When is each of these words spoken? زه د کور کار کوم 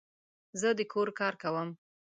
زه 0.59 0.69
د 0.77 0.79
کور 0.91 1.07
کار 1.19 1.33
کوم 1.41 1.69